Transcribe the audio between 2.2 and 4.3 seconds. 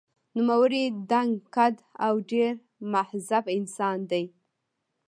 ډېر مهذب انسان دی.